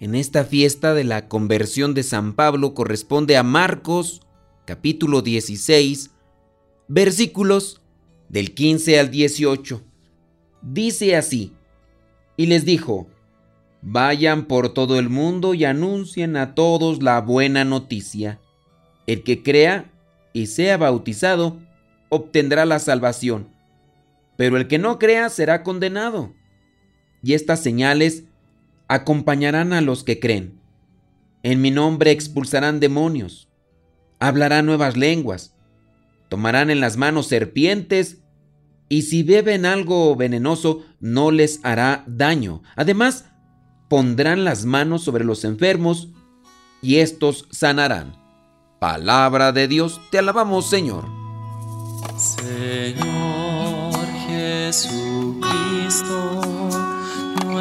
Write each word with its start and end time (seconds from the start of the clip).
en 0.00 0.14
esta 0.14 0.44
fiesta 0.44 0.94
de 0.94 1.04
la 1.04 1.28
conversión 1.28 1.94
de 1.94 2.02
San 2.02 2.34
Pablo 2.34 2.74
corresponde 2.74 3.36
a 3.36 3.42
Marcos 3.42 4.22
capítulo 4.64 5.22
16 5.22 6.10
versículos 6.88 7.80
del 8.28 8.54
15 8.54 9.00
al 9.00 9.10
18. 9.10 9.82
Dice 10.62 11.16
así, 11.16 11.52
y 12.36 12.46
les 12.46 12.64
dijo, 12.64 13.08
vayan 13.82 14.44
por 14.44 14.72
todo 14.74 14.98
el 14.98 15.08
mundo 15.08 15.54
y 15.54 15.64
anuncien 15.64 16.36
a 16.36 16.54
todos 16.54 17.02
la 17.02 17.20
buena 17.20 17.64
noticia. 17.64 18.40
El 19.06 19.22
que 19.22 19.42
crea 19.42 19.90
y 20.32 20.46
sea 20.46 20.76
bautizado 20.76 21.58
obtendrá 22.08 22.64
la 22.64 22.78
salvación, 22.78 23.48
pero 24.36 24.56
el 24.56 24.68
que 24.68 24.78
no 24.78 24.98
crea 24.98 25.28
será 25.28 25.62
condenado 25.62 26.32
y 27.22 27.34
estas 27.34 27.62
señales 27.62 28.24
acompañarán 28.88 29.72
a 29.72 29.80
los 29.80 30.02
que 30.02 30.18
creen. 30.18 30.58
En 31.42 31.60
mi 31.60 31.70
nombre 31.70 32.10
expulsarán 32.10 32.80
demonios, 32.80 33.48
hablarán 34.18 34.66
nuevas 34.66 34.96
lenguas, 34.96 35.54
tomarán 36.28 36.70
en 36.70 36.80
las 36.80 36.96
manos 36.96 37.28
serpientes, 37.28 38.18
y 38.88 39.02
si 39.02 39.22
beben 39.22 39.66
algo 39.66 40.16
venenoso 40.16 40.82
no 40.98 41.30
les 41.30 41.60
hará 41.62 42.02
daño. 42.06 42.62
Además, 42.74 43.26
pondrán 43.88 44.44
las 44.44 44.64
manos 44.64 45.04
sobre 45.04 45.24
los 45.24 45.44
enfermos, 45.44 46.08
y 46.82 46.96
estos 46.96 47.46
sanarán. 47.50 48.16
Palabra 48.78 49.52
de 49.52 49.68
Dios, 49.68 50.00
te 50.10 50.18
alabamos 50.18 50.70
Señor. 50.70 51.04
Señor 52.16 54.06
Jesucristo 54.26 55.28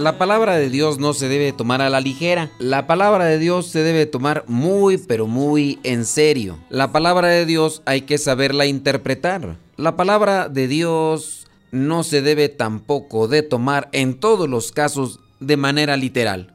La 0.00 0.16
palabra 0.16 0.56
de 0.56 0.70
Dios 0.70 0.98
no 0.98 1.12
se 1.12 1.28
debe 1.28 1.52
tomar 1.52 1.82
a 1.82 1.90
la 1.90 2.00
ligera. 2.00 2.50
La 2.58 2.86
palabra 2.86 3.26
de 3.26 3.38
Dios 3.38 3.66
se 3.66 3.82
debe 3.82 4.06
tomar 4.06 4.44
muy 4.46 4.96
pero 4.96 5.26
muy 5.26 5.78
en 5.82 6.06
serio. 6.06 6.58
La 6.70 6.90
palabra 6.90 7.28
de 7.28 7.44
Dios 7.44 7.82
hay 7.84 8.00
que 8.00 8.16
saberla 8.16 8.64
interpretar. 8.64 9.58
La 9.76 9.96
palabra 9.96 10.48
de 10.48 10.68
Dios 10.68 11.48
no 11.70 12.02
se 12.02 12.22
debe 12.22 12.48
tampoco 12.48 13.28
de 13.28 13.42
tomar 13.42 13.90
en 13.92 14.14
todos 14.14 14.48
los 14.48 14.72
casos 14.72 15.20
de 15.38 15.58
manera 15.58 15.98
literal. 15.98 16.54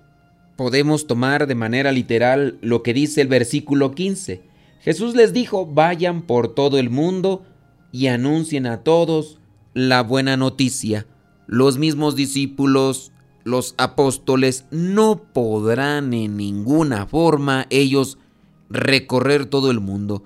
Podemos 0.56 1.06
tomar 1.06 1.46
de 1.46 1.54
manera 1.54 1.92
literal 1.92 2.58
lo 2.62 2.82
que 2.82 2.96
dice 2.96 3.22
el 3.22 3.28
versículo 3.28 3.92
15. 3.92 4.42
Jesús 4.82 5.14
les 5.14 5.34
dijo, 5.34 5.68
vayan 5.68 6.24
por 6.24 6.56
todo 6.56 6.80
el 6.80 6.90
mundo 6.90 7.46
y 7.92 8.08
anuncien 8.08 8.66
a 8.66 8.82
todos 8.82 9.38
la 9.76 10.02
buena 10.02 10.36
noticia. 10.36 11.06
Los 11.46 11.78
mismos 11.78 12.16
discípulos 12.16 13.12
los 13.46 13.76
apóstoles 13.78 14.66
no 14.72 15.22
podrán 15.32 16.14
en 16.14 16.36
ninguna 16.36 17.06
forma 17.06 17.68
ellos 17.70 18.18
recorrer 18.70 19.46
todo 19.46 19.70
el 19.72 19.80
mundo. 19.80 20.24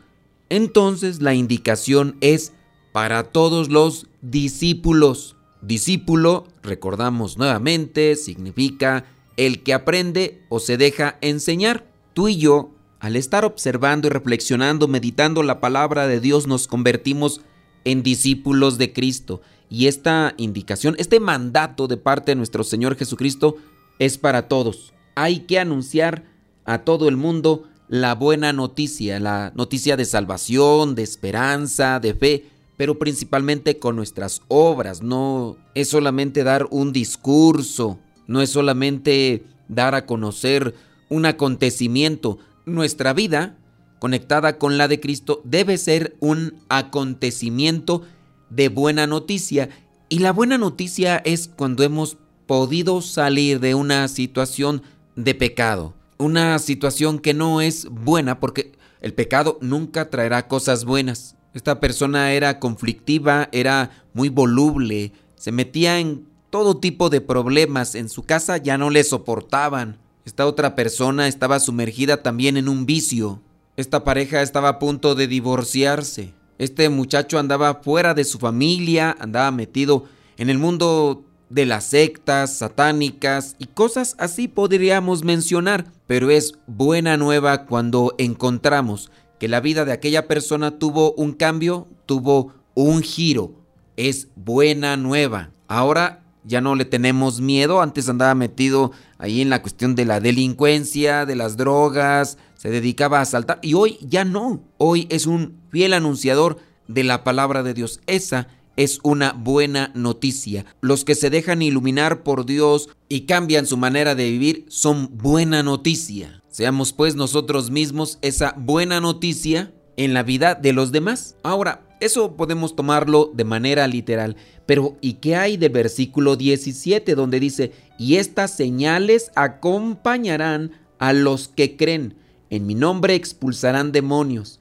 Entonces 0.48 1.22
la 1.22 1.36
indicación 1.36 2.16
es 2.22 2.54
para 2.94 3.24
todos 3.24 3.70
los 3.70 4.08
discípulos. 4.22 5.36
Discípulo, 5.62 6.48
recordamos 6.64 7.38
nuevamente, 7.38 8.16
significa 8.16 9.06
el 9.36 9.64
que 9.64 9.74
aprende 9.74 10.42
o 10.48 10.60
se 10.60 10.78
deja 10.78 11.18
enseñar. 11.20 11.86
Tú 12.14 12.30
y 12.30 12.38
yo, 12.38 12.72
al 13.02 13.18
estar 13.18 13.44
observando 13.44 14.08
y 14.08 14.12
reflexionando, 14.12 14.88
meditando 14.88 15.44
la 15.44 15.60
palabra 15.60 16.08
de 16.08 16.22
Dios, 16.22 16.48
nos 16.48 16.68
convertimos 16.68 17.42
en 17.84 18.02
discípulos 18.02 18.78
de 18.78 18.94
Cristo. 18.94 19.42
Y 19.70 19.88
esta 19.88 20.34
indicación, 20.38 20.96
este 20.98 21.20
mandato 21.20 21.88
de 21.88 21.98
parte 21.98 22.32
de 22.32 22.36
nuestro 22.36 22.64
Señor 22.64 22.96
Jesucristo 22.96 23.58
es 24.00 24.18
para 24.18 24.48
todos. 24.48 24.94
Hay 25.16 25.42
que 25.42 25.60
anunciar 25.60 26.24
a 26.66 26.80
todo 26.80 27.08
el 27.08 27.18
mundo 27.18 27.66
la 27.88 28.16
buena 28.16 28.54
noticia, 28.54 29.20
la 29.20 29.52
noticia 29.56 29.98
de 29.98 30.06
salvación, 30.06 30.96
de 30.96 31.04
esperanza, 31.04 32.00
de 32.00 32.14
fe, 32.14 32.46
pero 32.78 32.98
principalmente 32.98 33.78
con 33.78 33.96
nuestras 33.96 34.42
obras. 34.48 35.02
No 35.02 35.58
es 35.76 35.90
solamente 35.90 36.44
dar 36.44 36.68
un 36.72 36.94
discurso, 36.94 38.00
no 38.28 38.42
es 38.42 38.52
solamente 38.52 39.44
dar 39.68 39.96
a 39.96 40.06
conocer 40.06 40.74
un 41.10 41.26
acontecimiento. 41.26 42.38
Nuestra 42.66 43.14
vida, 43.14 43.58
conectada 44.00 44.58
con 44.58 44.78
la 44.78 44.88
de 44.88 45.00
Cristo, 45.00 45.42
debe 45.44 45.78
ser 45.78 46.16
un 46.20 46.54
acontecimiento 46.70 48.04
de 48.50 48.70
buena 48.70 49.08
noticia. 49.08 49.70
Y 50.10 50.20
la 50.20 50.32
buena 50.32 50.58
noticia 50.58 51.18
es 51.18 51.48
cuando 51.48 51.84
hemos 51.84 52.18
podido 52.46 53.02
salir 53.02 53.60
de 53.60 53.76
una 53.76 54.08
situación 54.08 54.82
de 55.16 55.36
pecado. 55.36 55.94
Una 56.18 56.58
situación 56.60 57.20
que 57.20 57.34
no 57.34 57.62
es 57.62 57.86
buena 57.86 58.40
porque 58.40 58.72
el 59.02 59.14
pecado 59.14 59.58
nunca 59.62 60.10
traerá 60.10 60.48
cosas 60.48 60.84
buenas. 60.84 61.36
Esta 61.54 61.80
persona 61.80 62.34
era 62.34 62.60
conflictiva, 62.60 63.50
era 63.52 64.06
muy 64.14 64.30
voluble, 64.30 65.14
se 65.36 65.52
metía 65.52 66.00
en 66.00 66.28
todo 66.50 66.78
tipo 66.78 67.10
de 67.10 67.22
problemas. 67.22 67.96
En 67.96 68.10
su 68.10 68.24
casa 68.24 68.58
ya 68.58 68.78
no 68.78 68.90
le 68.90 69.04
soportaban. 69.04 70.00
Esta 70.26 70.46
otra 70.46 70.76
persona 70.76 71.28
estaba 71.28 71.60
sumergida 71.60 72.22
también 72.22 72.58
en 72.58 72.68
un 72.68 72.86
vicio. 72.86 73.42
Esta 73.78 74.04
pareja 74.04 74.42
estaba 74.42 74.70
a 74.70 74.80
punto 74.80 75.16
de 75.16 75.28
divorciarse. 75.28 76.34
Este 76.60 76.90
muchacho 76.90 77.40
andaba 77.40 77.76
fuera 77.76 78.14
de 78.14 78.26
su 78.26 78.38
familia, 78.38 79.16
andaba 79.18 79.50
metido 79.50 80.04
en 80.38 80.50
el 80.50 80.58
mundo 80.58 81.24
de 81.50 81.66
las 81.66 81.86
sectas 81.86 82.58
satánicas 82.58 83.56
y 83.60 83.68
cosas 83.68 84.16
así 84.20 84.50
podríamos 84.50 85.24
mencionar, 85.24 85.86
pero 86.06 86.30
es 86.30 86.54
buena 86.68 87.16
nueva 87.16 87.66
cuando 87.66 88.14
encontramos 88.18 89.10
que 89.40 89.48
la 89.48 89.62
vida 89.62 89.86
de 89.86 89.94
aquella 89.94 90.28
persona 90.28 90.78
tuvo 90.78 91.14
un 91.14 91.32
cambio, 91.32 91.88
tuvo 92.06 92.54
un 92.76 93.04
giro. 93.04 93.54
Es 93.96 94.28
buena 94.36 94.98
nueva. 94.98 95.52
Ahora 95.70 96.26
ya 96.44 96.60
no 96.60 96.76
le 96.76 96.84
tenemos 96.84 97.40
miedo, 97.40 97.82
antes 97.82 98.10
andaba 98.10 98.36
metido 98.36 98.92
ahí 99.18 99.40
en 99.40 99.50
la 99.50 99.62
cuestión 99.62 99.96
de 99.96 100.04
la 100.04 100.20
delincuencia, 100.20 101.26
de 101.26 101.36
las 101.38 101.56
drogas, 101.56 102.38
se 102.60 102.70
dedicaba 102.70 103.20
a 103.20 103.22
asaltar 103.22 103.60
y 103.62 103.74
hoy 103.74 103.98
ya 104.02 104.26
no, 104.26 104.62
hoy 104.78 105.08
es 105.10 105.28
un 105.28 105.62
fiel 105.72 105.94
anunciador 105.94 106.58
de 106.90 107.06
la 107.06 107.24
palabra 107.24 107.64
de 107.64 107.74
Dios. 107.74 108.02
Esa 108.06 108.50
es 108.76 109.00
una 109.02 109.32
buena 109.32 109.92
noticia. 109.96 110.66
Los 110.82 111.06
que 111.06 111.16
se 111.16 111.30
dejan 111.30 111.62
iluminar 111.62 112.22
por 112.22 112.46
Dios 112.46 112.90
y 113.08 113.22
cambian 113.22 113.66
su 113.66 113.78
manera 113.78 114.14
de 114.14 114.30
vivir 114.30 114.66
son 114.68 115.10
buena 115.14 115.64
noticia. 115.64 116.44
Seamos 116.50 116.92
pues 116.92 117.16
nosotros 117.16 117.72
mismos 117.72 118.20
esa 118.22 118.54
buena 118.58 119.00
noticia 119.00 119.74
en 119.96 120.14
la 120.14 120.24
vida 120.24 120.54
de 120.54 120.74
los 120.74 120.92
demás. 120.92 121.38
Ahora, 121.44 121.86
eso 122.02 122.36
podemos 122.36 122.76
tomarlo 122.76 123.32
de 123.34 123.46
manera 123.46 123.88
literal, 123.88 124.36
pero 124.66 124.98
¿y 125.00 125.14
qué 125.14 125.38
hay 125.38 125.56
del 125.56 125.72
versículo 125.72 126.36
17 126.36 127.16
donde 127.16 127.40
dice, 127.40 127.72
y 127.98 128.18
estas 128.18 128.54
señales 128.54 129.32
acompañarán 129.36 130.72
a 130.98 131.14
los 131.14 131.48
que 131.48 131.78
creen, 131.78 132.16
en 132.50 132.66
mi 132.66 132.76
nombre 132.76 133.16
expulsarán 133.16 133.92
demonios, 133.92 134.60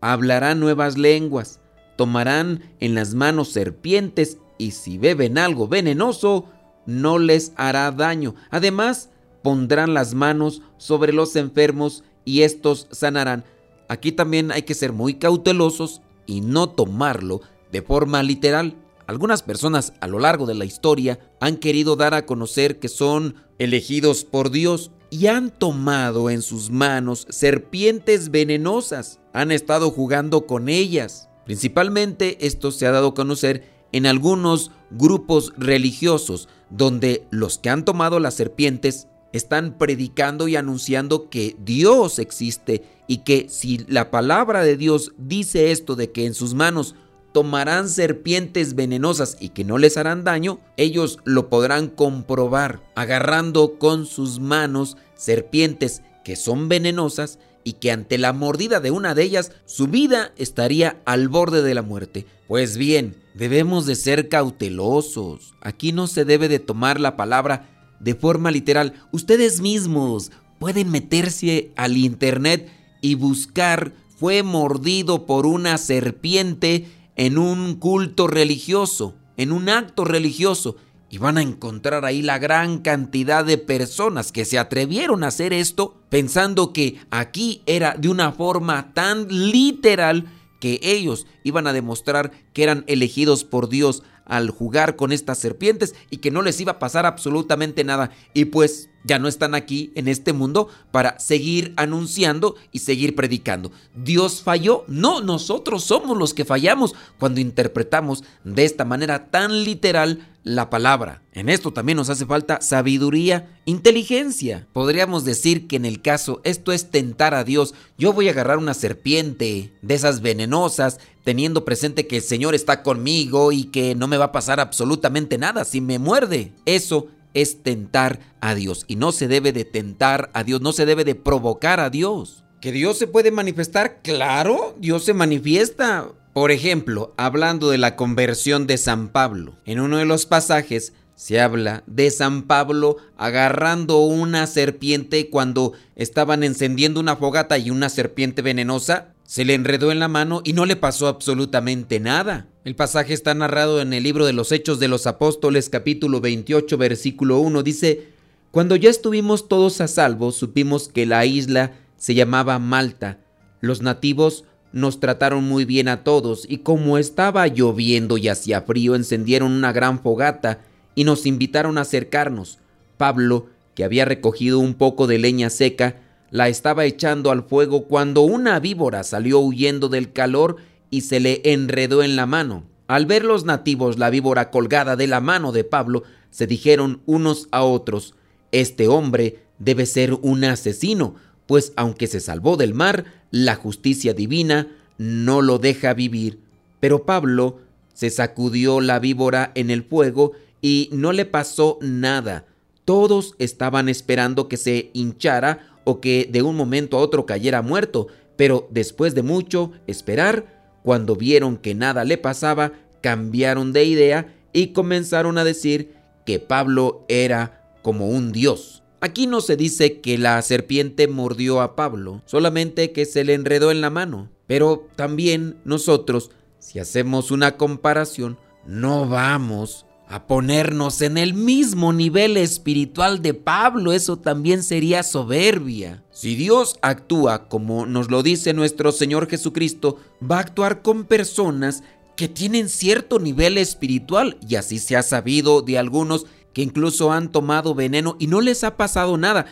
hablarán 0.00 0.60
nuevas 0.60 0.98
lenguas, 0.98 1.60
tomarán 1.96 2.62
en 2.80 2.94
las 2.94 3.14
manos 3.14 3.50
serpientes 3.50 4.38
y 4.58 4.72
si 4.72 4.98
beben 4.98 5.38
algo 5.38 5.68
venenoso, 5.68 6.46
no 6.86 7.18
les 7.18 7.52
hará 7.56 7.90
daño. 7.92 8.34
Además, 8.50 9.10
pondrán 9.42 9.94
las 9.94 10.14
manos 10.14 10.62
sobre 10.76 11.12
los 11.12 11.36
enfermos 11.36 12.04
y 12.24 12.42
estos 12.42 12.88
sanarán. 12.90 13.44
Aquí 13.88 14.12
también 14.12 14.52
hay 14.52 14.62
que 14.62 14.74
ser 14.74 14.92
muy 14.92 15.14
cautelosos 15.14 16.02
y 16.26 16.42
no 16.42 16.68
tomarlo 16.68 17.40
de 17.72 17.82
forma 17.82 18.22
literal. 18.22 18.76
Algunas 19.06 19.42
personas 19.42 19.92
a 20.00 20.06
lo 20.06 20.20
largo 20.20 20.46
de 20.46 20.54
la 20.54 20.64
historia 20.64 21.18
han 21.40 21.56
querido 21.56 21.96
dar 21.96 22.14
a 22.14 22.26
conocer 22.26 22.78
que 22.78 22.88
son 22.88 23.34
elegidos 23.58 24.24
por 24.24 24.50
Dios 24.50 24.92
y 25.10 25.26
han 25.26 25.50
tomado 25.50 26.30
en 26.30 26.40
sus 26.40 26.70
manos 26.70 27.26
serpientes 27.28 28.30
venenosas. 28.30 29.18
Han 29.32 29.50
estado 29.50 29.90
jugando 29.90 30.46
con 30.46 30.68
ellas. 30.68 31.28
Principalmente 31.44 32.46
esto 32.46 32.70
se 32.70 32.86
ha 32.86 32.92
dado 32.92 33.08
a 33.08 33.14
conocer 33.14 33.64
en 33.92 34.06
algunos 34.06 34.70
grupos 34.90 35.52
religiosos 35.56 36.48
donde 36.70 37.26
los 37.30 37.58
que 37.58 37.70
han 37.70 37.84
tomado 37.84 38.20
las 38.20 38.34
serpientes 38.34 39.08
están 39.32 39.78
predicando 39.78 40.48
y 40.48 40.56
anunciando 40.56 41.28
que 41.28 41.56
Dios 41.58 42.18
existe 42.18 42.84
y 43.06 43.18
que 43.18 43.48
si 43.48 43.78
la 43.88 44.10
palabra 44.10 44.62
de 44.62 44.76
Dios 44.76 45.12
dice 45.18 45.72
esto 45.72 45.96
de 45.96 46.10
que 46.10 46.26
en 46.26 46.34
sus 46.34 46.54
manos 46.54 46.94
tomarán 47.32 47.88
serpientes 47.88 48.74
venenosas 48.74 49.36
y 49.40 49.50
que 49.50 49.64
no 49.64 49.78
les 49.78 49.96
harán 49.96 50.24
daño, 50.24 50.60
ellos 50.76 51.18
lo 51.24 51.48
podrán 51.48 51.88
comprobar 51.88 52.82
agarrando 52.94 53.78
con 53.78 54.06
sus 54.06 54.40
manos 54.40 54.96
serpientes 55.16 56.02
que 56.24 56.36
son 56.36 56.68
venenosas 56.68 57.38
y 57.64 57.74
que 57.74 57.92
ante 57.92 58.18
la 58.18 58.32
mordida 58.32 58.80
de 58.80 58.90
una 58.90 59.14
de 59.14 59.22
ellas 59.22 59.52
su 59.66 59.86
vida 59.86 60.32
estaría 60.36 61.00
al 61.04 61.28
borde 61.28 61.62
de 61.62 61.74
la 61.74 61.82
muerte. 61.82 62.26
Pues 62.48 62.76
bien, 62.76 63.16
debemos 63.34 63.86
de 63.86 63.94
ser 63.94 64.28
cautelosos. 64.28 65.54
Aquí 65.60 65.92
no 65.92 66.06
se 66.06 66.24
debe 66.24 66.48
de 66.48 66.58
tomar 66.58 67.00
la 67.00 67.16
palabra 67.16 67.68
de 68.00 68.14
forma 68.14 68.50
literal. 68.50 68.94
Ustedes 69.12 69.60
mismos 69.60 70.32
pueden 70.58 70.90
meterse 70.90 71.72
al 71.76 71.96
internet 71.96 72.70
y 73.00 73.14
buscar 73.14 73.92
fue 74.16 74.42
mordido 74.42 75.24
por 75.24 75.46
una 75.46 75.78
serpiente 75.78 76.86
en 77.16 77.38
un 77.38 77.76
culto 77.76 78.26
religioso, 78.26 79.14
en 79.36 79.52
un 79.52 79.68
acto 79.68 80.04
religioso. 80.04 80.76
Y 81.12 81.18
van 81.18 81.38
a 81.38 81.42
encontrar 81.42 82.04
ahí 82.04 82.22
la 82.22 82.38
gran 82.38 82.78
cantidad 82.78 83.44
de 83.44 83.58
personas 83.58 84.30
que 84.30 84.44
se 84.44 84.58
atrevieron 84.58 85.24
a 85.24 85.28
hacer 85.28 85.52
esto 85.52 85.96
pensando 86.08 86.72
que 86.72 87.00
aquí 87.10 87.62
era 87.66 87.96
de 87.98 88.08
una 88.08 88.30
forma 88.30 88.94
tan 88.94 89.26
literal 89.28 90.26
que 90.60 90.78
ellos 90.82 91.26
iban 91.42 91.66
a 91.66 91.72
demostrar 91.72 92.30
que 92.52 92.62
eran 92.62 92.84
elegidos 92.86 93.42
por 93.42 93.68
Dios 93.68 94.04
al 94.30 94.50
jugar 94.50 94.94
con 94.94 95.10
estas 95.10 95.38
serpientes 95.38 95.96
y 96.10 96.18
que 96.18 96.30
no 96.30 96.42
les 96.42 96.60
iba 96.60 96.72
a 96.72 96.78
pasar 96.78 97.04
absolutamente 97.04 97.82
nada. 97.82 98.12
Y 98.32 98.44
pues 98.44 98.88
ya 99.04 99.18
no 99.18 99.28
están 99.28 99.54
aquí 99.54 99.92
en 99.94 100.08
este 100.08 100.32
mundo 100.32 100.68
para 100.90 101.18
seguir 101.18 101.72
anunciando 101.76 102.56
y 102.72 102.80
seguir 102.80 103.14
predicando. 103.14 103.72
¿Dios 103.94 104.42
falló? 104.42 104.84
No, 104.88 105.20
nosotros 105.20 105.84
somos 105.84 106.16
los 106.16 106.34
que 106.34 106.44
fallamos 106.44 106.94
cuando 107.18 107.40
interpretamos 107.40 108.24
de 108.44 108.64
esta 108.64 108.84
manera 108.84 109.30
tan 109.30 109.64
literal 109.64 110.26
la 110.42 110.70
palabra. 110.70 111.22
En 111.32 111.48
esto 111.48 111.72
también 111.72 111.96
nos 111.96 112.08
hace 112.08 112.26
falta 112.26 112.60
sabiduría, 112.60 113.60
inteligencia. 113.66 114.66
Podríamos 114.72 115.24
decir 115.24 115.66
que 115.66 115.76
en 115.76 115.84
el 115.84 116.00
caso 116.00 116.40
esto 116.44 116.72
es 116.72 116.90
tentar 116.90 117.34
a 117.34 117.44
Dios. 117.44 117.74
Yo 117.98 118.12
voy 118.12 118.28
a 118.28 118.30
agarrar 118.30 118.58
una 118.58 118.74
serpiente 118.74 119.72
de 119.82 119.94
esas 119.94 120.22
venenosas, 120.22 120.98
teniendo 121.24 121.64
presente 121.64 122.06
que 122.06 122.16
el 122.16 122.22
Señor 122.22 122.54
está 122.54 122.82
conmigo 122.82 123.52
y 123.52 123.64
que 123.64 123.94
no 123.94 124.08
me 124.08 124.16
va 124.16 124.26
a 124.26 124.32
pasar 124.32 124.60
absolutamente 124.60 125.36
nada 125.36 125.64
si 125.64 125.80
me 125.80 125.98
muerde. 125.98 126.52
Eso 126.64 127.08
es 127.34 127.62
tentar 127.62 128.20
a 128.40 128.54
Dios 128.54 128.84
y 128.88 128.96
no 128.96 129.12
se 129.12 129.28
debe 129.28 129.52
de 129.52 129.64
tentar 129.64 130.30
a 130.34 130.44
Dios, 130.44 130.60
no 130.60 130.72
se 130.72 130.86
debe 130.86 131.04
de 131.04 131.14
provocar 131.14 131.80
a 131.80 131.90
Dios. 131.90 132.44
¿Que 132.60 132.72
Dios 132.72 132.98
se 132.98 133.06
puede 133.06 133.30
manifestar? 133.30 134.00
Claro, 134.02 134.76
Dios 134.78 135.04
se 135.04 135.14
manifiesta. 135.14 136.08
Por 136.32 136.50
ejemplo, 136.50 137.14
hablando 137.16 137.70
de 137.70 137.78
la 137.78 137.96
conversión 137.96 138.66
de 138.66 138.78
San 138.78 139.08
Pablo, 139.08 139.56
en 139.64 139.80
uno 139.80 139.96
de 139.96 140.04
los 140.04 140.26
pasajes 140.26 140.92
se 141.16 141.40
habla 141.40 141.82
de 141.86 142.10
San 142.10 142.44
Pablo 142.44 142.96
agarrando 143.18 143.98
una 143.98 144.46
serpiente 144.46 145.28
cuando 145.28 145.74
estaban 145.96 146.42
encendiendo 146.44 147.00
una 147.00 147.16
fogata 147.16 147.58
y 147.58 147.70
una 147.70 147.88
serpiente 147.88 148.40
venenosa 148.40 149.14
se 149.30 149.44
le 149.44 149.54
enredó 149.54 149.92
en 149.92 150.00
la 150.00 150.08
mano 150.08 150.42
y 150.42 150.54
no 150.54 150.66
le 150.66 150.74
pasó 150.74 151.06
absolutamente 151.06 152.00
nada. 152.00 152.48
El 152.64 152.74
pasaje 152.74 153.14
está 153.14 153.32
narrado 153.32 153.80
en 153.80 153.92
el 153.92 154.02
libro 154.02 154.26
de 154.26 154.32
los 154.32 154.50
Hechos 154.50 154.80
de 154.80 154.88
los 154.88 155.06
Apóstoles 155.06 155.68
capítulo 155.68 156.20
28 156.20 156.76
versículo 156.76 157.38
1. 157.38 157.62
Dice, 157.62 158.08
Cuando 158.50 158.74
ya 158.74 158.90
estuvimos 158.90 159.46
todos 159.46 159.80
a 159.80 159.86
salvo, 159.86 160.32
supimos 160.32 160.88
que 160.88 161.06
la 161.06 161.24
isla 161.26 161.74
se 161.96 162.16
llamaba 162.16 162.58
Malta. 162.58 163.20
Los 163.60 163.82
nativos 163.82 164.46
nos 164.72 164.98
trataron 164.98 165.44
muy 165.44 165.64
bien 165.64 165.86
a 165.86 166.02
todos 166.02 166.44
y 166.48 166.58
como 166.58 166.98
estaba 166.98 167.46
lloviendo 167.46 168.18
y 168.18 168.26
hacía 168.26 168.62
frío, 168.62 168.96
encendieron 168.96 169.52
una 169.52 169.72
gran 169.72 170.00
fogata 170.00 170.58
y 170.96 171.04
nos 171.04 171.24
invitaron 171.24 171.78
a 171.78 171.82
acercarnos. 171.82 172.58
Pablo, 172.96 173.46
que 173.76 173.84
había 173.84 174.04
recogido 174.04 174.58
un 174.58 174.74
poco 174.74 175.06
de 175.06 175.18
leña 175.20 175.50
seca, 175.50 176.00
la 176.30 176.48
estaba 176.48 176.84
echando 176.84 177.30
al 177.30 177.42
fuego 177.42 177.84
cuando 177.84 178.22
una 178.22 178.60
víbora 178.60 179.02
salió 179.02 179.40
huyendo 179.40 179.88
del 179.88 180.12
calor 180.12 180.56
y 180.90 181.02
se 181.02 181.20
le 181.20 181.40
enredó 181.44 182.02
en 182.02 182.16
la 182.16 182.26
mano. 182.26 182.64
Al 182.86 183.06
ver 183.06 183.24
los 183.24 183.44
nativos 183.44 183.98
la 183.98 184.10
víbora 184.10 184.50
colgada 184.50 184.96
de 184.96 185.06
la 185.06 185.20
mano 185.20 185.52
de 185.52 185.64
Pablo, 185.64 186.02
se 186.30 186.46
dijeron 186.46 187.00
unos 187.06 187.48
a 187.50 187.62
otros, 187.62 188.14
Este 188.52 188.88
hombre 188.88 189.38
debe 189.58 189.86
ser 189.86 190.14
un 190.14 190.44
asesino, 190.44 191.14
pues 191.46 191.72
aunque 191.76 192.06
se 192.06 192.20
salvó 192.20 192.56
del 192.56 192.74
mar, 192.74 193.04
la 193.30 193.54
justicia 193.54 194.14
divina 194.14 194.68
no 194.98 195.42
lo 195.42 195.58
deja 195.58 195.94
vivir. 195.94 196.40
Pero 196.80 197.04
Pablo 197.04 197.60
se 197.94 198.10
sacudió 198.10 198.80
la 198.80 198.98
víbora 198.98 199.52
en 199.54 199.70
el 199.70 199.82
fuego 199.82 200.32
y 200.62 200.88
no 200.92 201.12
le 201.12 201.26
pasó 201.26 201.78
nada. 201.80 202.46
Todos 202.84 203.34
estaban 203.38 203.88
esperando 203.88 204.48
que 204.48 204.56
se 204.56 204.90
hinchara 204.94 205.69
o 205.84 206.00
que 206.00 206.28
de 206.30 206.42
un 206.42 206.56
momento 206.56 206.96
a 206.96 207.00
otro 207.00 207.26
cayera 207.26 207.62
muerto, 207.62 208.08
pero 208.36 208.68
después 208.70 209.14
de 209.14 209.22
mucho 209.22 209.72
esperar, 209.86 210.78
cuando 210.82 211.16
vieron 211.16 211.56
que 211.56 211.74
nada 211.74 212.04
le 212.04 212.18
pasaba, 212.18 212.72
cambiaron 213.00 213.72
de 213.72 213.84
idea 213.84 214.34
y 214.52 214.68
comenzaron 214.68 215.38
a 215.38 215.44
decir 215.44 215.94
que 216.24 216.38
Pablo 216.38 217.04
era 217.08 217.74
como 217.82 218.08
un 218.08 218.32
dios. 218.32 218.82
Aquí 219.00 219.26
no 219.26 219.40
se 219.40 219.56
dice 219.56 220.00
que 220.00 220.18
la 220.18 220.40
serpiente 220.42 221.08
mordió 221.08 221.62
a 221.62 221.74
Pablo, 221.74 222.22
solamente 222.26 222.92
que 222.92 223.06
se 223.06 223.24
le 223.24 223.34
enredó 223.34 223.70
en 223.70 223.80
la 223.80 223.88
mano. 223.88 224.30
Pero 224.46 224.88
también 224.96 225.56
nosotros, 225.64 226.30
si 226.58 226.78
hacemos 226.78 227.30
una 227.30 227.56
comparación, 227.56 228.38
no 228.66 229.08
vamos 229.08 229.86
a 230.10 230.26
ponernos 230.26 231.02
en 231.02 231.16
el 231.16 231.34
mismo 231.34 231.92
nivel 231.92 232.36
espiritual 232.36 233.22
de 233.22 233.32
Pablo. 233.32 233.92
Eso 233.92 234.16
también 234.16 234.64
sería 234.64 235.04
soberbia. 235.04 236.02
Si 236.10 236.34
Dios 236.34 236.78
actúa 236.82 237.48
como 237.48 237.86
nos 237.86 238.10
lo 238.10 238.24
dice 238.24 238.52
nuestro 238.52 238.90
Señor 238.90 239.28
Jesucristo, 239.28 239.98
va 240.20 240.38
a 240.38 240.40
actuar 240.40 240.82
con 240.82 241.04
personas 241.04 241.84
que 242.16 242.26
tienen 242.26 242.68
cierto 242.68 243.20
nivel 243.20 243.56
espiritual 243.56 244.36
y 244.46 244.56
así 244.56 244.80
se 244.80 244.96
ha 244.96 245.04
sabido 245.04 245.62
de 245.62 245.78
algunos 245.78 246.26
que 246.52 246.62
incluso 246.62 247.12
han 247.12 247.30
tomado 247.30 247.76
veneno 247.76 248.16
y 248.18 248.26
no 248.26 248.40
les 248.40 248.64
ha 248.64 248.76
pasado 248.76 249.16
nada. 249.16 249.46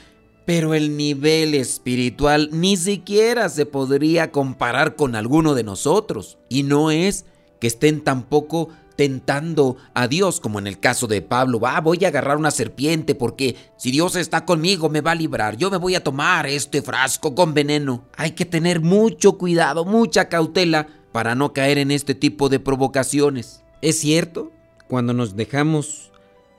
Pero 0.45 0.75
el 0.75 0.97
nivel 0.97 1.55
espiritual 1.55 2.49
ni 2.51 2.77
siquiera 2.77 3.49
se 3.49 3.65
podría 3.65 4.33
comparar 4.33 4.97
con 4.97 5.15
alguno 5.15 5.55
de 5.55 5.63
nosotros. 5.63 6.37
Y 6.49 6.65
no 6.65 6.91
es 6.91 7.27
que 7.61 7.69
estén 7.69 8.01
tampoco 8.01 8.71
tentando 8.99 9.77
a 9.95 10.09
Dios, 10.09 10.41
como 10.41 10.59
en 10.59 10.67
el 10.67 10.81
caso 10.81 11.07
de 11.07 11.23
Pablo, 11.23 11.61
va, 11.61 11.81
voy 11.81 12.05
a 12.05 12.09
agarrar 12.09 12.37
una 12.37 12.51
serpiente 12.51 13.15
porque 13.15 13.55
si 13.77 13.93
Dios 13.93 14.17
está 14.17 14.45
conmigo 14.45 14.89
me 14.89 15.03
va 15.03 15.13
a 15.13 15.15
librar, 15.15 15.57
yo 15.57 15.71
me 15.71 15.77
voy 15.77 15.95
a 15.95 16.03
tomar 16.03 16.49
este 16.49 16.83
frasco 16.83 17.33
con 17.37 17.55
veneno. 17.55 18.09
Hay 18.17 18.33
que 18.33 18.45
tener 18.45 18.81
mucho 18.81 19.39
cuidado, 19.39 19.85
mucha 19.85 20.29
cautela 20.29 20.89
para 21.13 21.37
no 21.37 21.53
caer 21.53 21.79
en 21.79 21.93
este 21.93 22.17
tipo 22.17 22.49
de 22.49 22.59
provocaciones. 22.59 23.63
Es 23.83 24.01
cierto, 24.01 24.51
cuando 24.89 25.13
nos 25.15 25.37
dejamos 25.37 26.11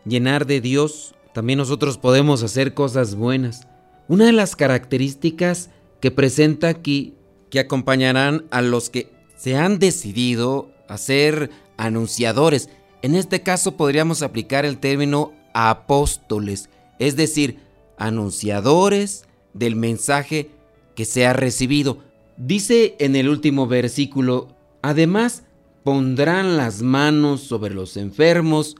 llenar 0.06 0.46
de 0.46 0.62
Dios, 0.62 1.16
también 1.34 1.60
nosotros 1.60 1.98
podemos 1.98 2.42
hacer 2.42 2.74
cosas 2.74 3.16
buenas. 3.16 3.68
Una 4.08 4.28
de 4.28 4.32
las 4.32 4.56
características 4.56 5.72
que 6.00 6.10
presenta 6.10 6.70
aquí 6.70 7.16
que 7.50 7.60
acompañarán 7.60 8.46
a 8.50 8.62
los 8.62 8.90
que 8.90 9.12
se 9.36 9.58
han 9.58 9.78
decidido 9.78 10.72
a 10.88 10.98
ser 10.98 11.52
anunciadores. 11.80 12.70
En 13.02 13.16
este 13.16 13.42
caso 13.42 13.78
podríamos 13.78 14.22
aplicar 14.22 14.66
el 14.66 14.78
término 14.78 15.32
apóstoles, 15.54 16.70
es 17.00 17.16
decir, 17.16 17.60
anunciadores 17.98 19.26
del 19.54 19.76
mensaje 19.76 20.52
que 20.96 21.06
se 21.06 21.26
ha 21.26 21.34
recibido. 21.34 22.00
Dice 22.38 22.96
en 23.00 23.16
el 23.16 23.30
último 23.30 23.66
versículo, 23.68 24.56
además 24.82 25.44
pondrán 25.84 26.58
las 26.58 26.82
manos 26.82 27.42
sobre 27.42 27.74
los 27.74 27.98
enfermos 27.98 28.76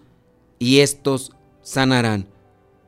y 0.60 0.80
estos 0.80 1.32
sanarán. 1.62 2.28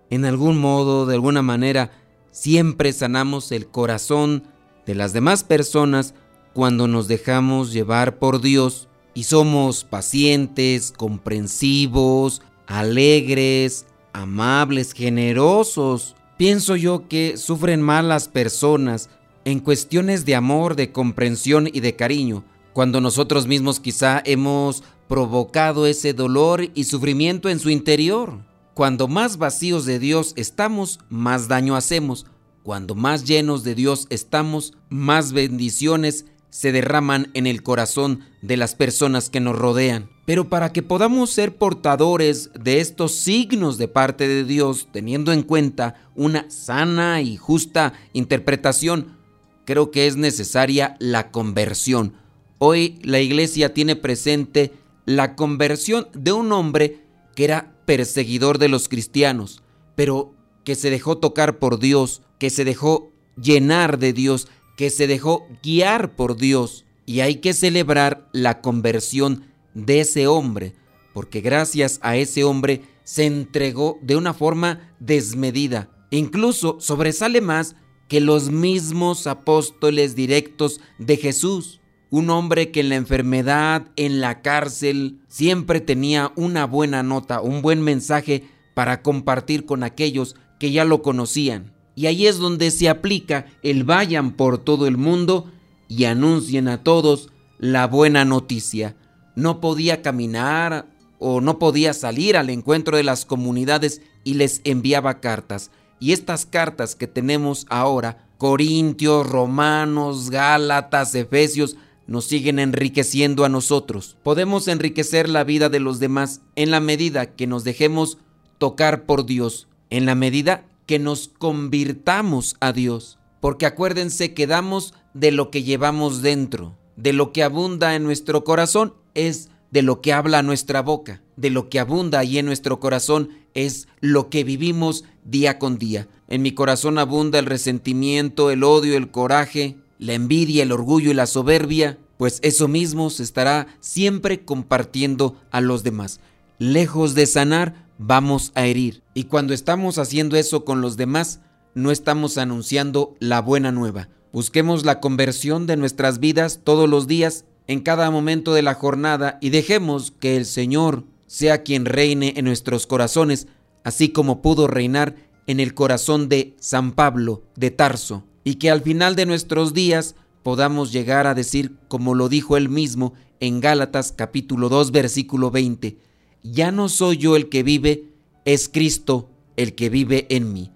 En 0.10 0.26
algún 0.26 0.58
modo, 0.58 1.06
de 1.06 1.16
alguna 1.16 1.42
manera, 1.42 1.92
siempre 2.32 2.92
sanamos 2.92 3.52
el 3.54 3.68
corazón 3.68 4.44
de 4.86 4.96
las 4.96 5.14
demás 5.14 5.46
personas 5.46 6.14
cuando 6.54 6.88
nos 6.90 7.08
dejamos 7.08 7.72
llevar 7.72 8.20
por 8.20 8.42
Dios 8.42 8.90
y 9.14 9.24
somos 9.24 9.84
pacientes, 9.84 10.94
comprensivos, 10.96 12.42
alegres, 12.68 13.86
amables, 14.14 14.94
generosos. 14.94 16.16
Pienso 16.38 16.76
yo 16.76 17.08
que 17.08 17.38
sufren 17.38 17.82
más 17.82 18.04
las 18.04 18.28
personas 18.28 19.10
en 19.46 19.60
cuestiones 19.60 20.26
de 20.26 20.36
amor, 20.36 20.76
de 20.76 20.92
comprensión 20.92 21.68
y 21.72 21.80
de 21.80 21.96
cariño, 21.96 22.44
cuando 22.74 23.02
nosotros 23.02 23.48
mismos 23.48 23.80
quizá 23.80 24.22
hemos 24.26 24.84
provocado 25.08 25.88
ese 25.88 26.14
dolor 26.14 26.70
y 26.74 26.86
sufrimiento 26.86 27.50
en 27.50 27.60
su 27.60 27.70
interior. 27.70 28.40
Cuando 28.74 29.10
más 29.10 29.38
vacíos 29.38 29.86
de 29.86 30.00
Dios 30.00 30.34
estamos, 30.38 31.00
más 31.10 31.50
daño 31.50 31.76
hacemos. 31.76 32.26
Cuando 32.64 32.96
más 32.96 33.26
llenos 33.26 33.64
de 33.64 33.76
Dios 33.76 34.08
estamos, 34.10 34.74
más 34.90 35.34
bendiciones 35.34 36.26
se 36.52 36.72
derraman 36.72 37.32
en 37.34 37.48
el 37.48 37.64
corazón 37.64 38.20
de 38.44 38.58
las 38.58 38.76
personas 38.76 39.32
que 39.32 39.40
nos 39.40 39.58
rodean. 39.58 40.10
Pero 40.26 40.50
para 40.50 40.72
que 40.72 40.84
podamos 40.84 41.32
ser 41.32 41.56
portadores 41.56 42.52
de 42.54 42.80
estos 42.80 43.16
signos 43.16 43.80
de 43.80 43.88
parte 43.88 44.28
de 44.28 44.44
Dios, 44.44 44.88
teniendo 44.92 45.34
en 45.34 45.42
cuenta 45.42 45.96
una 46.14 46.50
sana 46.52 47.22
y 47.22 47.38
justa 47.38 47.94
interpretación, 48.14 49.18
creo 49.66 49.90
que 49.90 50.06
es 50.06 50.18
necesaria 50.18 50.98
la 51.00 51.32
conversión. 51.32 52.14
Hoy 52.60 53.00
la 53.02 53.22
iglesia 53.22 53.74
tiene 53.74 53.96
presente 53.96 54.74
la 55.06 55.36
conversión 55.36 56.08
de 56.14 56.34
un 56.34 56.52
hombre 56.52 57.00
que 57.34 57.46
era 57.46 57.74
perseguidor 57.86 58.58
de 58.58 58.68
los 58.68 58.90
cristianos, 58.90 59.64
pero 59.96 60.36
que 60.64 60.76
se 60.76 60.90
dejó 60.90 61.18
tocar 61.18 61.60
por 61.60 61.80
Dios, 61.80 62.22
que 62.38 62.50
se 62.50 62.66
dejó 62.66 63.12
llenar 63.42 63.98
de 63.98 64.14
Dios, 64.14 64.48
que 64.82 64.90
se 64.90 65.06
dejó 65.06 65.48
guiar 65.62 66.16
por 66.16 66.38
Dios. 66.38 66.86
Y 67.06 67.20
hay 67.20 67.36
que 67.36 67.54
celebrar 67.54 68.28
la 68.32 68.62
conversión 68.62 69.44
de 69.76 70.00
ese 70.00 70.26
hombre, 70.26 70.74
porque 71.14 71.40
gracias 71.40 72.00
a 72.02 72.18
ese 72.18 72.44
hombre 72.44 72.82
se 73.04 73.28
entregó 73.28 74.00
de 74.02 74.16
una 74.16 74.34
forma 74.34 74.92
desmedida. 75.00 75.92
Incluso 76.10 76.78
sobresale 76.80 77.42
más 77.42 77.76
que 78.08 78.22
los 78.22 78.50
mismos 78.50 79.28
apóstoles 79.28 80.16
directos 80.16 80.82
de 80.98 81.18
Jesús. 81.18 81.80
Un 82.10 82.32
hombre 82.32 82.72
que 82.72 82.80
en 82.80 82.90
la 82.90 82.96
enfermedad, 82.96 83.86
en 83.98 84.20
la 84.20 84.42
cárcel, 84.42 85.20
siempre 85.28 85.80
tenía 85.80 86.34
una 86.36 86.66
buena 86.66 87.04
nota, 87.04 87.42
un 87.42 87.62
buen 87.62 87.84
mensaje 87.84 88.46
para 88.74 89.04
compartir 89.04 89.68
con 89.68 89.84
aquellos 89.84 90.36
que 90.60 90.72
ya 90.72 90.86
lo 90.86 91.04
conocían. 91.04 91.72
Y 91.96 92.06
ahí 92.06 92.28
es 92.28 92.38
donde 92.38 92.72
se 92.72 92.90
aplica 92.90 93.48
el 93.64 93.84
vayan 93.84 94.32
por 94.32 94.58
todo 94.58 94.88
el 94.88 94.98
mundo 94.98 95.52
y 95.88 96.06
anuncien 96.06 96.68
a 96.68 96.84
todos 96.84 97.30
la 97.60 97.88
buena 97.88 98.26
noticia. 98.26 98.96
No 99.36 99.60
podía 99.62 100.02
caminar 100.02 100.88
o 101.20 101.42
no 101.42 101.60
podía 101.60 101.94
salir 101.94 102.38
al 102.38 102.50
encuentro 102.50 102.98
de 102.98 103.04
las 103.04 103.26
comunidades 103.26 104.02
y 104.24 104.36
les 104.36 104.62
enviaba 104.64 105.20
cartas. 105.20 105.70
Y 106.00 106.14
estas 106.14 106.46
cartas 106.46 106.96
que 106.96 107.08
tenemos 107.08 107.68
ahora, 107.70 108.28
Corintios, 108.38 109.30
Romanos, 109.30 110.32
Gálatas, 110.32 111.14
Efesios, 111.14 111.78
nos 112.08 112.26
siguen 112.26 112.58
enriqueciendo 112.58 113.46
a 113.46 113.50
nosotros. 113.50 114.18
Podemos 114.24 114.68
enriquecer 114.68 115.30
la 115.30 115.44
vida 115.44 115.70
de 115.70 115.80
los 115.80 116.00
demás 116.00 116.42
en 116.56 116.72
la 116.72 116.80
medida 116.80 117.36
que 117.36 117.46
nos 117.46 117.64
dejemos 117.64 118.18
tocar 118.58 119.06
por 119.06 119.26
Dios, 119.26 119.68
en 119.92 120.06
la 120.08 120.16
medida 120.16 120.66
que 120.92 121.00
nos 121.00 121.30
convirtamos 121.38 122.58
a 122.60 122.74
Dios. 122.74 123.18
Porque 123.40 123.66
acuérdense 123.66 124.34
que 124.34 124.46
damos 124.46 124.94
de 125.14 125.32
lo 125.32 125.50
que 125.50 125.64
llevamos 125.64 126.22
dentro, 126.22 126.76
de 126.98 127.14
lo 127.14 127.32
que 127.32 127.44
abunda 127.44 127.96
en 127.96 128.04
nuestro 128.04 128.44
corazón 128.44 128.94
es 129.14 129.50
de 129.72 129.84
lo 129.84 130.02
que 130.02 130.12
habla 130.12 130.44
nuestra 130.44 130.82
boca, 130.82 131.22
de 131.38 131.50
lo 131.50 131.70
que 131.70 131.80
abunda 131.80 132.20
ahí 132.20 132.40
en 132.40 132.46
nuestro 132.46 132.82
corazón 132.82 133.30
es 133.54 133.88
lo 134.02 134.30
que 134.30 134.44
vivimos 134.44 135.06
día 135.24 135.60
con 135.60 135.78
día. 135.78 136.10
En 136.28 136.42
mi 136.42 136.52
corazón 136.52 136.98
abunda 136.98 137.40
el 137.40 137.46
resentimiento, 137.46 138.52
el 138.52 138.66
odio, 138.66 138.98
el 138.98 139.12
coraje, 139.12 139.78
la 139.98 140.12
envidia, 140.12 140.64
el 140.64 140.74
orgullo 140.74 141.12
y 141.12 141.14
la 141.14 141.26
soberbia, 141.26 142.00
pues 142.18 142.40
eso 142.42 142.68
mismo 142.68 143.10
se 143.12 143.24
estará 143.24 143.68
siempre 143.80 144.44
compartiendo 144.44 145.38
a 145.52 145.62
los 145.62 145.84
demás. 145.84 146.20
Lejos 146.60 147.16
de 147.16 147.28
sanar, 147.28 147.88
vamos 148.02 148.52
a 148.56 148.66
herir. 148.66 149.04
Y 149.14 149.26
cuando 149.26 149.54
estamos 149.54 149.98
haciendo 149.98 150.36
eso 150.36 150.66
con 150.66 150.82
los 150.82 150.98
demás, 150.98 151.40
no 151.76 151.92
estamos 151.92 152.38
anunciando 152.38 153.16
la 153.20 153.42
buena 153.42 153.72
nueva. 153.72 154.10
Busquemos 154.34 154.86
la 154.86 155.00
conversión 155.00 155.68
de 155.68 155.78
nuestras 155.78 156.20
vidas 156.20 156.62
todos 156.64 156.90
los 156.90 157.08
días, 157.08 157.46
en 157.68 157.82
cada 157.82 158.10
momento 158.10 158.54
de 158.54 158.64
la 158.64 158.74
jornada, 158.74 159.38
y 159.40 159.50
dejemos 159.50 160.12
que 160.12 160.36
el 160.36 160.46
Señor 160.46 161.04
sea 161.28 161.64
quien 161.64 161.86
reine 161.86 162.34
en 162.36 162.46
nuestros 162.46 162.88
corazones, 162.88 163.48
así 163.84 164.10
como 164.10 164.42
pudo 164.42 164.68
reinar 164.68 165.16
en 165.48 165.60
el 165.60 165.74
corazón 165.74 166.28
de 166.28 166.56
San 166.60 166.94
Pablo 166.94 167.44
de 167.56 167.72
Tarso, 167.72 168.24
y 168.44 168.56
que 168.56 168.72
al 168.72 168.82
final 168.82 169.16
de 169.16 169.26
nuestros 169.26 169.74
días 169.74 170.16
podamos 170.44 170.92
llegar 170.92 171.28
a 171.28 171.36
decir, 171.36 171.78
como 171.88 172.16
lo 172.16 172.30
dijo 172.30 172.58
él 172.58 172.68
mismo 172.68 173.14
en 173.40 173.60
Gálatas 173.60 174.14
capítulo 174.16 174.70
2 174.70 174.92
versículo 174.92 175.52
20, 175.52 175.98
ya 176.44 176.72
no 176.72 176.90
soy 176.90 177.18
yo 177.18 177.36
el 177.36 177.50
que 177.50 177.64
vive, 177.64 178.06
es 178.46 178.70
Cristo 178.70 179.30
el 179.58 179.76
que 179.76 179.90
vive 179.90 180.28
en 180.30 180.54
mí. 180.54 180.72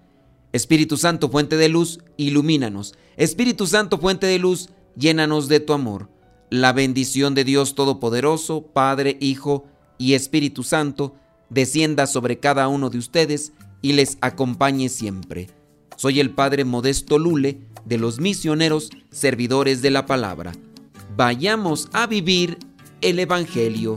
Espíritu 0.52 0.96
Santo, 0.96 1.28
fuente 1.28 1.56
de 1.56 1.68
luz, 1.68 2.00
ilumínanos. 2.16 2.94
Espíritu 3.16 3.66
Santo, 3.66 3.98
fuente 3.98 4.26
de 4.26 4.38
luz, 4.38 4.70
llénanos 4.96 5.48
de 5.48 5.60
tu 5.60 5.72
amor. 5.72 6.08
La 6.50 6.72
bendición 6.72 7.34
de 7.34 7.44
Dios 7.44 7.74
Todopoderoso, 7.74 8.62
Padre, 8.62 9.16
Hijo 9.20 9.66
y 9.98 10.14
Espíritu 10.14 10.62
Santo, 10.62 11.14
descienda 11.50 12.06
sobre 12.06 12.38
cada 12.38 12.68
uno 12.68 12.90
de 12.90 12.98
ustedes 12.98 13.52
y 13.82 13.92
les 13.92 14.18
acompañe 14.20 14.88
siempre. 14.88 15.48
Soy 15.96 16.20
el 16.20 16.30
Padre 16.30 16.64
Modesto 16.64 17.18
Lule 17.18 17.58
de 17.84 17.98
los 17.98 18.20
misioneros 18.20 18.90
servidores 19.10 19.82
de 19.82 19.90
la 19.90 20.06
palabra. 20.06 20.52
Vayamos 21.16 21.88
a 21.92 22.06
vivir 22.06 22.58
el 23.00 23.18
Evangelio. 23.18 23.96